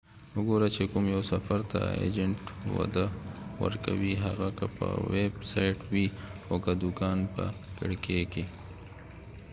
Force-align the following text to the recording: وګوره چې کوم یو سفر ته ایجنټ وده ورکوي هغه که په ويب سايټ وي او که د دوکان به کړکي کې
وګوره 0.35 0.67
چې 0.75 0.83
کوم 0.91 1.05
یو 1.15 1.21
سفر 1.31 1.59
ته 1.71 1.81
ایجنټ 2.03 2.39
وده 2.75 3.05
ورکوي 3.63 4.13
هغه 4.25 4.47
که 4.57 4.65
په 4.77 4.87
ويب 5.11 5.33
سايټ 5.51 5.79
وي 5.91 6.05
او 6.49 6.55
که 6.63 6.71
د 6.75 6.79
دوکان 6.83 7.17
به 7.33 7.45
کړکي 7.77 8.19
کې 8.31 8.45